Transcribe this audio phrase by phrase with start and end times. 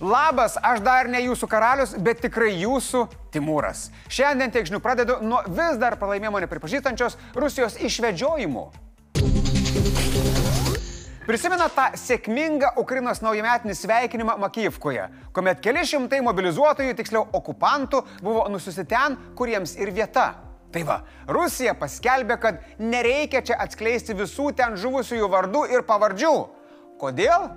[0.00, 3.02] Labas, aš dar ne jūsų karalius, bet tikrai jūsų
[3.34, 3.90] Timūras.
[4.08, 8.64] Šiandien tiek žinių pradedu nuo vis dar pralaimėjimo nepripažįstančios Rusijos išvedžiojimų.
[11.28, 15.04] Prisimena tą sėkmingą Ukrainos naujametinį sveikinimą Makijivkoje,
[15.36, 20.30] kuomet keli šimtai mobilizuotojų, tiksliau okupantų, buvo nusiusti ten, kuriems ir vieta.
[20.72, 26.36] Tai va, Rusija paskelbė, kad nereikia čia atskleisti visų ten žuvusiųjų vardų ir pavardžių.
[26.98, 27.50] Kodėl?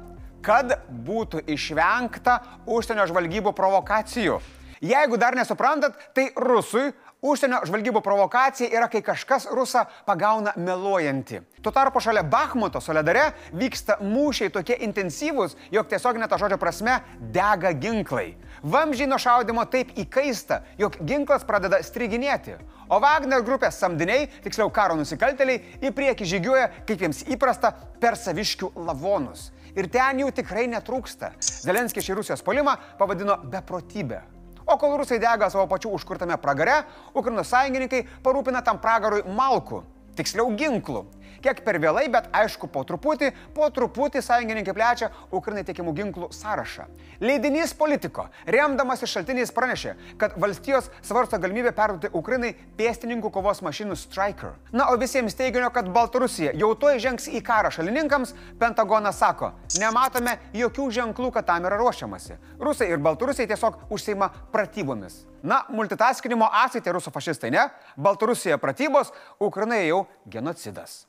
[0.44, 0.76] Kad
[1.08, 4.42] būtų išvengta užsienio žvalgybų provokacijų.
[4.84, 6.90] Jeigu dar nesuprantat, tai rusui
[7.24, 11.38] Užsienio žvalgybų provokacija yra, kai kažkas rusą pagauna meluojantį.
[11.64, 16.98] Tuo tarpu šalia Bahmuto soledare vyksta mūšiai tokie intensyvūs, jog tiesiog net to žodžio prasme
[17.32, 18.34] dega ginklai.
[18.68, 22.58] Vamžiai nuo šaudimo taip įkaista, jog ginklas pradeda striginėti.
[22.92, 27.72] O Wagner grupės samdiniai, tiksliau karo nusikalteliai, į priekį žygiuoja, kaip jiems įprasta,
[28.04, 29.53] per saviškių lavonus.
[29.74, 31.34] Ir ten jų tikrai netrūksta.
[31.42, 34.22] Zelenskis šį Rusijos polimą pavadino beprotybę.
[34.64, 39.82] O kol rusai dega savo pačių užkurtame pragare, Ukrainos sąjungininkai parūpina tam pragarui malkų,
[40.16, 41.04] tiksliau ginklų.
[41.42, 46.86] Kiek per vėlai, bet aišku, po truputį, po truputį sąjungininkai plečia Ukrainai tiekiamų ginklų sąrašą.
[47.24, 53.98] Leidinys politiko, remdamas iš šaltiniais pranešė, kad valstijos svarsto galimybę perduoti Ukrainai pėstininkų kovos mašinų
[54.00, 54.56] Striker.
[54.72, 60.38] Na, o visiems teiginio, kad Baltarusija jau to įžengs į karą šalininkams, Pentagonas sako, nematome
[60.58, 62.40] jokių ženklų, kad tam yra ruošiamasi.
[62.62, 65.24] Rusai ir Baltarusiai tiesiog užseima pratybomis.
[65.44, 67.66] Na, multitaskinimo asai tai rusų fašistai, ne?
[68.00, 69.12] Baltarusija pratybos,
[69.44, 71.04] Ukraina jau genocidas.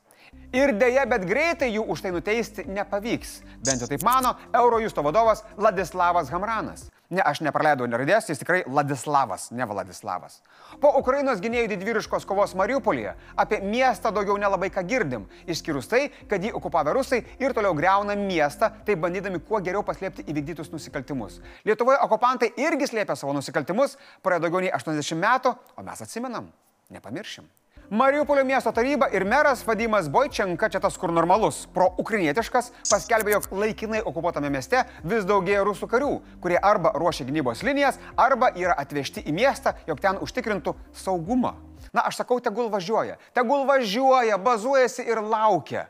[0.55, 3.41] Ir dėja, bet greitai jų už tai nuteisti nepavyks.
[3.67, 6.85] Bent jau taip mano Eurojusto vadovas Ladislavas Hamranas.
[7.11, 10.39] Ne, aš nepraleidau neradės, jis tikrai Ladislavas, ne Vladislavas.
[10.81, 16.43] Po Ukrainos gynėjų didvyriškos kovos Mariupolyje apie miestą daugiau nelabai ką girdim, išskyrus tai, kad
[16.43, 21.41] jį okupavę rusai ir toliau greuna miestą, taip bandydami kuo geriau paslėpti įvykdytus nusikaltimus.
[21.69, 26.49] Lietuvoje okupantai irgi slėpia savo nusikaltimus, praėjo daugiau nei 80 metų, o mes atsimenam,
[26.95, 27.51] nepamiršim.
[27.95, 34.01] Mariupolio miesto taryba ir meras Vadimas Boičenka, čia tas kur normalus, pro-ukrainietiškas, paskelbė, jog laikinai
[34.03, 36.11] okupuotame mieste vis daugėja rusų karių,
[36.43, 40.75] kurie arba ruošia gynybos linijas, arba yra atvežti į miestą, jog ten užtikrintų
[41.05, 41.55] saugumą.
[41.95, 43.21] Na, aš sakau, tegul važiuoja.
[43.31, 45.87] Tegul važiuoja, bazuojasi ir laukia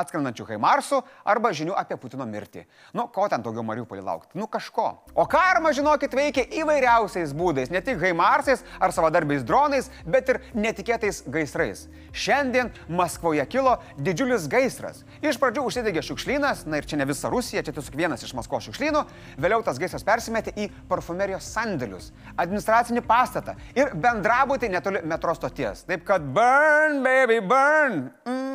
[0.00, 2.64] atskrendančių Haimarsų arba žinių apie Putino mirtį.
[2.96, 4.38] Nu, ko ten daugiau Mariupolį laukti?
[4.38, 4.88] Nu, kažko.
[5.14, 11.22] O karma, žinokit, veikia įvairiausiais būdais, ne tik Haimarsais ar savadarbiais dronais, bet ir netikėtais
[11.26, 11.86] gaisrais.
[12.16, 15.02] Šiandien Maskvoje kilo didžiulis gaisras.
[15.24, 18.68] Iš pradžių užsidegė šiukšlynas, na ir čia ne visa Rusija, čia tiesiog vienas iš Maskvos
[18.68, 19.04] šiukšlynų,
[19.40, 25.84] vėliau tas gaisras persimetė į parfumerijos sandėlius, administracinį pastatą ir bendrabutį netoli metro stoties.
[25.88, 28.06] Taip kad burn, baby, burn.
[28.26, 28.45] Mm,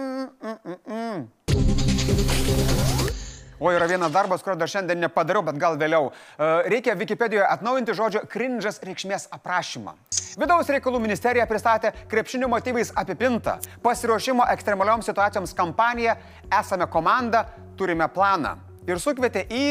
[0.42, 1.30] mm, mm, mm.
[3.62, 6.08] O yra vienas darbas, kurio dar šiandien nepadariau, bet gal vėliau.
[6.10, 9.94] E, Reikia Wikipedijoje atnaujinti žodžio cringe'as reikšmės aprašymą.
[10.42, 16.16] Vidaus reikalų ministerija pristatė krepšinio motyvais apipintą pasiruošimo ekstremalioms situacijoms kampaniją
[16.58, 17.44] Esame komanda,
[17.78, 18.56] turime planą.
[18.90, 19.68] Ir sukvietė į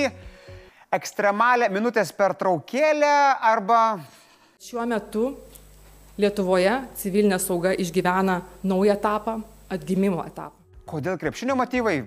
[0.94, 3.14] ekstremalę minutės pertraukėlę
[3.50, 3.82] arba...
[4.60, 5.32] Šiuo metu
[6.20, 9.38] Lietuvoje civilinė sauga išgyvena naują etapą,
[9.72, 10.59] atgimimo etapą.
[10.90, 12.00] Kodėl krepšinio motyvai?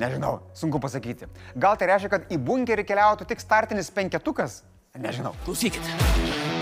[0.00, 1.26] Nežinau, sunku pasakyti.
[1.60, 4.62] Gal tai reiškia, kad į bunkerį keliautų tik startinis penketukas?
[4.96, 5.34] Nežinau.
[5.44, 5.84] Klausykit,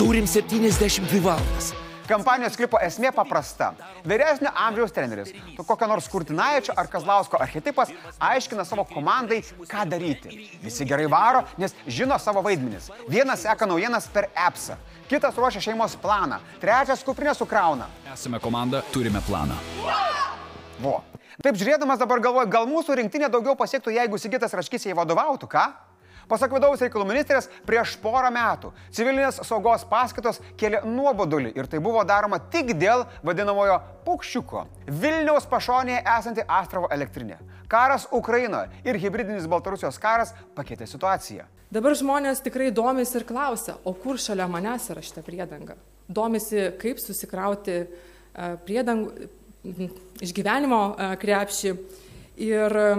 [0.00, 1.71] turim 72 valandas.
[2.09, 3.75] Kampanijos klipo esmė paprasta.
[4.09, 7.93] Vyresnio amžiaus treneris, tu kokio nors Kurtinaičio ar Kazlausko archetipas,
[8.31, 10.49] aiškina savo komandai, ką daryti.
[10.65, 12.88] Visi gerai varo, nes žino savo vaidmenis.
[13.12, 14.81] Vienas seka naujienas per appsą,
[15.12, 17.93] kitas ruošia šeimos planą, trečias kuprinę sukrauna.
[18.17, 19.61] Esame komanda, turime planą.
[20.81, 20.97] Vo.
[21.38, 25.66] Taip žiūrėdamas dabar galvoju, gal mūsų rinktinė daugiau pasiektų, jeigu Sigitas Raškis jai vadovautų, ką?
[26.28, 32.03] Pasak vidaus reikalų ministrės, prieš porą metų civilinės saugos paskatos kėlė nuobodulį ir tai buvo
[32.04, 34.66] daroma tik dėl vadinamojo paukščiuko-
[35.04, 37.38] Vilniaus pašonėje esanti Astravo elektrinė.
[37.69, 41.47] Karas Ukrainoje ir hybridinis Baltarusijos karas pakeitė situaciją.
[41.70, 45.76] Dabar žmonės tikrai domisi ir klausia, o kur šalia manęs yra šita priedanga.
[46.08, 47.88] Domisi, kaip susikrauti e,
[48.67, 49.29] priedangų,
[49.64, 51.72] išgyvenimo e, krepšį
[52.44, 52.90] ir e,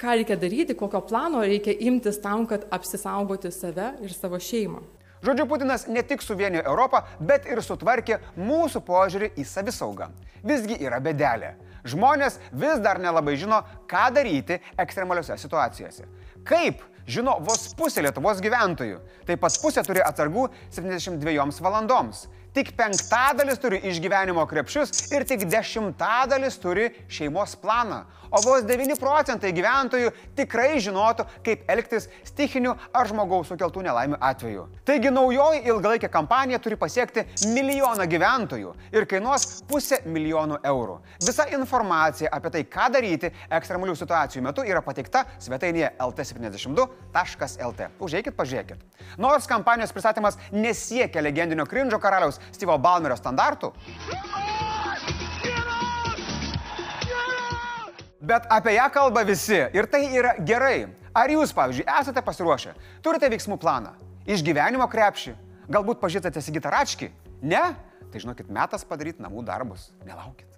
[0.00, 4.82] ką reikia daryti, kokio plano reikia imtis tam, kad apsisaugoti save ir savo šeimą.
[5.24, 10.10] Žodžiu, Putinas ne tik suvienijo Europą, bet ir sutvarkė mūsų požiūrį į savisaugą.
[10.44, 11.54] Visgi yra bedelė.
[11.88, 16.04] Žmonės vis dar nelabai žino, ką daryti ekstremaliuose situacijose.
[16.44, 19.00] Kaip žino vos pusė Lietuvos gyventojų.
[19.28, 22.26] Taip pat pusė turi atsargų 72 valandoms.
[22.54, 28.04] Tik penktadalis turi išgyvenimo krepšius ir tik dešimtadalis turi šeimos planą.
[28.34, 34.64] O vos 9 procentai gyventojų tikrai žinotų, kaip elgtis stichinių ar žmogaus sukeltų nelaimių atveju.
[34.86, 37.22] Taigi naujoji ilgalaikė kampanija turi pasiekti
[37.52, 40.96] milijoną gyventojų ir kainuos pusę milijonų eurų.
[41.22, 47.90] Visa informacija apie tai, ką daryti ekstremalių situacijų metu yra pateikta svetainėje lt72.lt.
[48.02, 48.82] Užeikit, pažiūrėkit.
[49.22, 53.72] Nors kampanijos pristatymas nesiekia legendinio Krindžio karaliaus Steve'o Balmerio standartų,
[58.24, 60.86] Bet apie ją kalba visi ir tai yra gerai.
[61.14, 62.72] Ar jūs, pavyzdžiui, esate pasiruošę?
[63.04, 63.92] Turite veiksmų planą?
[64.24, 65.34] Išgyvenimo krepšį?
[65.68, 67.10] Galbūt pažįstate Sigitą Račkį?
[67.44, 67.62] Ne?
[68.08, 69.90] Tai žinokit, metas padaryti namų darbus.
[70.08, 70.48] Nelaukit.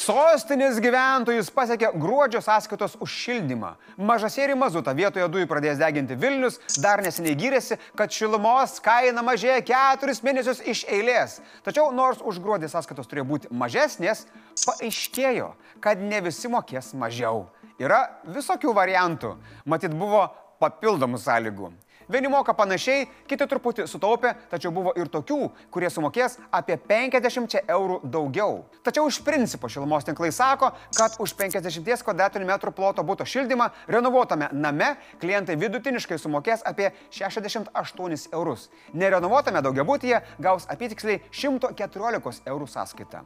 [0.00, 3.74] Sostinės gyventojus pasiekė gruodžio sąskaitos už šildymą.
[4.00, 10.22] Mažasėrį mazutą vietoje dujų pradės deginti Vilnius, dar neseniai gyrėsi, kad šilumos kaina mažėja keturis
[10.24, 11.36] mėnesius iš eilės.
[11.66, 14.24] Tačiau nors už gruodį sąskaitos turėjo būti mažesnės,
[14.64, 15.52] paaiškėjo,
[15.84, 17.50] kad ne visi mokės mažiau.
[17.76, 19.34] Yra visokių variantų.
[19.68, 20.30] Matyt, buvo
[20.64, 21.74] papildomų sąlygų.
[22.10, 25.36] Vieni moka panašiai, kiti truputį sutaupė, tačiau buvo ir tokių,
[25.70, 28.64] kurie sumokės apie 50 eurų daugiau.
[28.82, 34.48] Tačiau iš principo šilumos tinklai sako, kad už 50 kvadratinių metrų ploto būto šildymą renovuotame
[34.50, 38.66] name klientai vidutiniškai sumokės apie 68 eurus.
[38.92, 43.22] Nerenovuotame daugiabutyje gaus apytiksliai 114 eurų sąskaitą.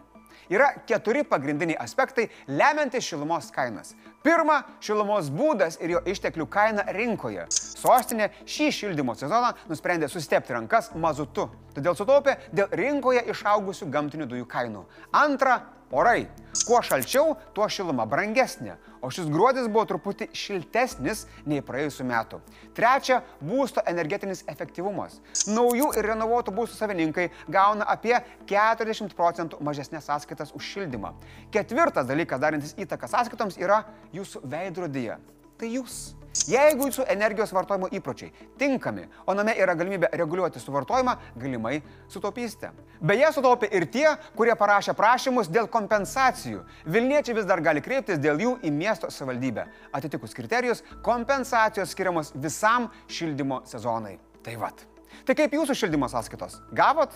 [0.53, 3.95] Yra keturi pagrindiniai aspektai lemiantys šilumos kainas.
[4.25, 7.43] Pirma, šilumos būdas ir jo išteklių kaina rinkoje.
[7.53, 14.49] Sostinė šį šildymo sezoną nusprendė sustepti rankas mazutu, todėl sutaupė dėl rinkoje išaugusių gamtinių dujų
[14.49, 14.87] kainų.
[15.21, 15.59] Antra,
[15.93, 16.25] orai.
[16.65, 22.39] Kuo šalčiau, tuo šiluma brangesnė, o šis gruodis buvo truputį šiltesnis nei praėjusiu metu.
[22.77, 25.19] Trečia, būsto energetinis efektyvumas.
[25.51, 28.15] Naujų ir renovuotų būstų savininkai gauna apie
[28.49, 31.13] 40 procentų mažesnės sąskaitas už šildymą.
[31.53, 33.83] Ketvirtas dalykas darantis įtaką sąskaitoms yra
[34.15, 35.19] jūsų veidrodyje.
[35.59, 36.15] Tai jūs.
[36.51, 41.77] Jeigu jūsų energijos vartojimo įpročiai tinkami, o name yra galimybė reguliuoti suvartojimą, galimai
[42.11, 42.73] sutaupysite.
[42.99, 46.65] Beje, sutaupė ir tie, kurie parašė prašymus dėl kompensacijų.
[46.91, 49.69] Vilniečiai vis dar gali kreiptis dėl jų į miesto savivaldybę.
[49.95, 54.19] Atitikus kriterijus, kompensacijos skiriamos visam šildymo sezonai.
[54.45, 54.83] Tai vad.
[55.25, 56.59] Tai kaip jūsų šildymo sąskaitos?
[56.75, 57.15] Gavot?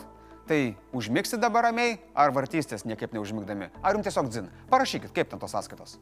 [0.49, 0.63] Tai
[0.97, 3.69] užmigsit dabar ramiai, ar vartystės niekaip neužmigdami?
[3.83, 4.49] Ar jums tiesiog dzin?
[4.71, 5.99] Parašykit, kaip ten tos sąskaitos.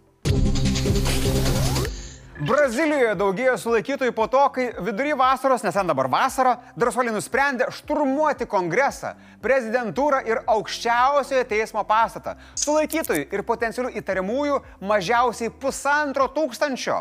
[2.36, 8.44] Brazilijoje daugėjo sulaikytojų po to, kai vidury vasaros, nes ten dabar vasara, drąsuoliai nusprendė šturmuoti
[8.50, 12.36] kongresą, prezidentūrą ir aukščiausiojo teismo pastatą.
[12.60, 17.00] Sulaikytojų ir potencialių įtariamųjų mažiausiai pusantro tūkstančio.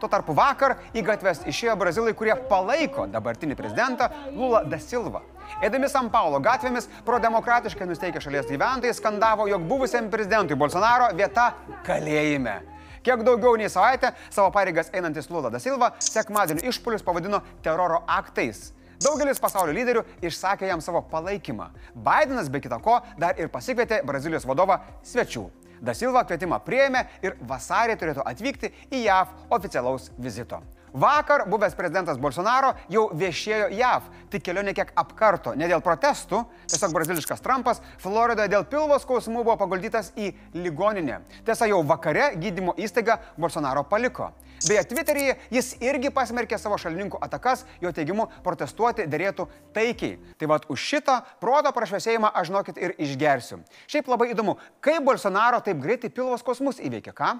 [0.00, 5.22] Tuo tarpu vakar į gatves išėjo brazilai, kurie palaiko dabartinį prezidentą Lula da Silva.
[5.62, 11.52] Eidami San Paulo gatvėmis prodemokratiškai nusteikę šalies gyventojai skandavo, jog buvusiam prezidentui Bolsonaro vieta
[11.86, 12.60] kalėjime.
[13.02, 18.70] Kiek daugiau nei savaitę savo pareigas einantis Lula da Silva sekmadienio išpolius pavadino teroro aktais.
[19.02, 21.72] Daugelis pasaulio lyderių išsakė jam savo palaikymą.
[21.94, 25.48] Bidenas be kita ko dar ir pasikvietė Brazilijos vadovą svečių.
[25.82, 30.60] Da Silva kvietimą prieėmė ir vasarį turėtų atvykti į JAV oficialaus vizito.
[30.92, 36.92] Vakar buvęs prezidentas Bolsonaro jau viešėjo JAV, tik kelionė kiek apkarto, ne dėl protestų, tiesiog
[36.92, 41.22] braziliškas Trumpas Floridoje dėl pilvo skausmų buvo paguldytas į ligoninę.
[41.46, 44.34] Tiesa, jau vakare gydymo įstaigą Bolsonaro paliko.
[44.68, 50.18] Beje, Twitteryje jis irgi pasmerkė savo šalininkų atakas, jo teigimu protestuoti dėrėtų taikiai.
[50.38, 53.62] Tai vad už šitą proto prašvesėjimą aš žinokit ir išgersiu.
[53.90, 57.32] Šiaip labai įdomu, kaip Bolsonaro taip greitai pilvo skausmus įveikė, ką?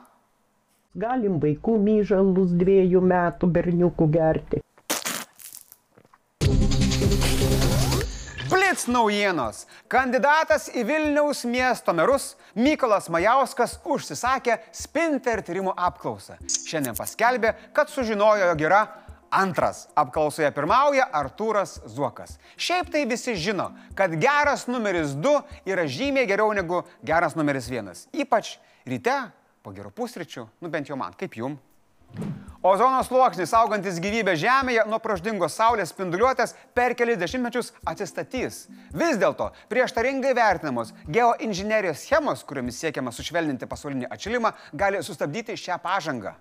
[0.92, 4.58] Galim vaikų myžalus dviejų metų berniukų gerti.
[8.52, 9.62] Blitz naujienos.
[9.88, 16.37] Kandidatas į Vilniaus miesto merus Mykolas Majauskas užsisakė Spinter tyrimų apklausą.
[16.44, 18.84] Šiandien paskelbė, kad sužinojo, jog yra
[19.32, 19.87] antras.
[19.96, 22.37] Apklausoje pirmauja Artūras Zuokas.
[22.61, 25.38] Šiaip tai visi žino, kad geras numeris 2
[25.72, 28.11] yra žymiai geriau negu geras numeris 1.
[28.12, 29.22] Ypač ryte
[29.62, 31.59] po gerų pusryčių, nu bent jau man, kaip jum.
[32.62, 38.66] Ozono sluoksnis, saugantis gyvybę Žemėje nuo praždingos Saulės spinduliuotės per kelias dešimtmečius atsistatys.
[38.95, 46.37] Vis dėlto prieštaringai vertinamos geoinžinerijos schemos, kuriomis siekiama sušvelninti pasaulinį atšilimą, gali sustabdyti šią pažangą.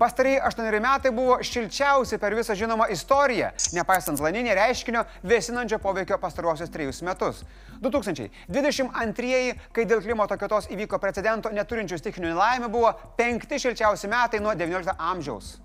[0.00, 6.72] Pastarėjai aštuoneri metai buvo šilčiausi per visą žinomą istoriją, nepaisant laninį reiškinio vėsinančio poveikio pastaruosius
[6.72, 7.42] trejus metus.
[7.80, 9.40] 2022,
[9.72, 14.96] kai dėl klimato kaitos įvyko precedento neturinčių stikinių nelaimė, buvo penkti šilčiausi metai nuo XIX
[14.98, 15.56] amžiaus.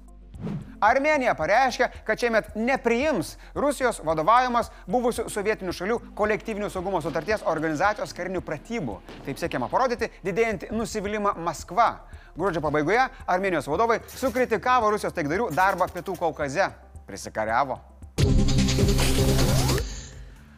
[0.83, 8.43] Armenija pareiškia, kad šiemet nepriims Rusijos vadovaujamas buvusių sovietinių šalių kolektyvinių saugumo sutarties organizacijos karinių
[8.45, 8.99] pratybų.
[9.25, 11.89] Taip siekiama parodyti didėjantį nusivylimą Maskva.
[12.35, 16.71] Gruodžio pabaigoje Armenijos vadovai sukritikavo Rusijos taikdarių darbą Pietų Kaukaze.
[17.05, 17.79] Prisikariavo.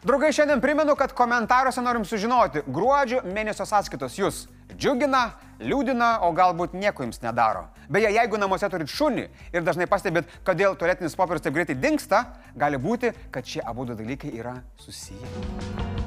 [0.04, 4.44] Draugai, šiandien primenu, kad komentaruose norim sužinoti, gruodžio mėnesio sąskaitos jūs
[4.76, 5.24] džiugina,
[5.58, 7.66] liūdina, o galbūt nieko jums nedaro.
[7.90, 12.78] Beje, jeigu namuose turit šunį ir dažnai pastebėt, kodėl tualetinis popierius taip greitai dinksta, gali
[12.78, 15.97] būti, kad šie abu dalykai yra susiję.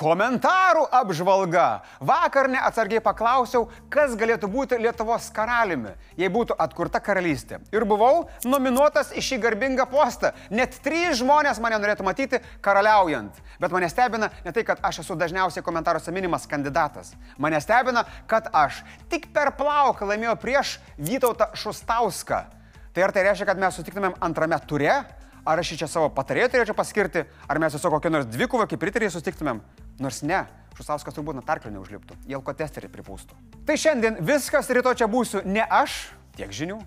[0.00, 1.82] Komentarų apžvalga.
[2.00, 7.58] Vakar neatsargiai paklausiau, kas galėtų būti Lietuvos karaliumi, jei būtų atkurta karalystė.
[7.68, 10.30] Ir buvau nominuotas į šį garbingą postą.
[10.48, 13.42] Net trys žmonės mane norėtų matyti karaliaujant.
[13.60, 17.12] Bet mane stebina ne tai, kad aš esu dažniausiai komentaruose minimas kandidatas.
[17.36, 18.80] Mane stebina, kad aš
[19.12, 22.40] tik per plauką laimėjau prieš Vytautą Šustauską.
[22.96, 24.96] Tai ar tai reiškia, kad mes sutiktumėm antrame ture?
[25.44, 29.14] Ar aš čia savo patarėją turėčiau paskirti, ar mes tiesiog kokią nors dvikovą kaip pritarėjai
[29.16, 29.60] sustiktumėm?
[30.00, 30.44] Nors ne,
[30.78, 33.36] Šusauskas turbūt nuo tarklio neužliptų, į alkotesterį pripūstų.
[33.68, 36.06] Tai šiandien viskas, ryto čia būsiu ne aš,
[36.38, 36.78] tiek žinių.